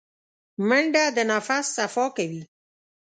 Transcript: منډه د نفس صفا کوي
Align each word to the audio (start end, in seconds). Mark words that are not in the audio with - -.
منډه 0.67 1.03
د 1.15 1.17
نفس 1.31 1.65
صفا 1.77 2.05
کوي 2.17 2.41